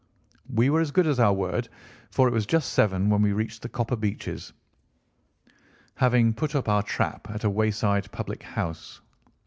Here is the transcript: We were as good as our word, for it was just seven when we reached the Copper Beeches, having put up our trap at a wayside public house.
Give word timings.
We 0.51 0.71
were 0.71 0.81
as 0.81 0.89
good 0.89 1.05
as 1.05 1.19
our 1.19 1.31
word, 1.31 1.69
for 2.09 2.27
it 2.27 2.31
was 2.33 2.47
just 2.47 2.73
seven 2.73 3.11
when 3.11 3.21
we 3.21 3.33
reached 3.33 3.61
the 3.61 3.69
Copper 3.69 3.95
Beeches, 3.95 4.51
having 5.93 6.33
put 6.33 6.55
up 6.55 6.67
our 6.67 6.81
trap 6.81 7.29
at 7.29 7.43
a 7.43 7.49
wayside 7.51 8.11
public 8.11 8.41
house. 8.41 8.99